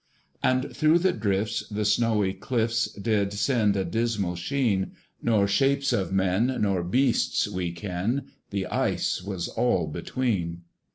And 0.41 0.75
through 0.75 0.97
the 0.97 1.11
drifts 1.11 1.63
the 1.69 1.85
snowy 1.85 2.33
clifts 2.33 2.91
Did 2.93 3.31
send 3.33 3.77
a 3.77 3.85
dismal 3.85 4.35
sheen: 4.35 4.93
Nor 5.21 5.47
shapes 5.47 5.93
of 5.93 6.11
men 6.11 6.47
nor 6.61 6.81
beasts 6.83 7.47
we 7.47 7.71
ken 7.71 8.25
The 8.49 8.65
ice 8.65 9.21
was 9.21 9.47
all 9.47 9.85
between. 9.85 10.63